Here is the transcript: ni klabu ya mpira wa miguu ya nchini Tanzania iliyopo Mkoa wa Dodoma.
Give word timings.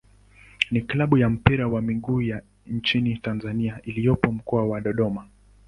ni 0.71 0.81
klabu 0.81 1.17
ya 1.17 1.29
mpira 1.29 1.67
wa 1.67 1.81
miguu 1.81 2.21
ya 2.21 2.41
nchini 2.67 3.17
Tanzania 3.17 3.79
iliyopo 3.83 4.31
Mkoa 4.31 4.65
wa 4.65 4.81
Dodoma. 4.81 5.27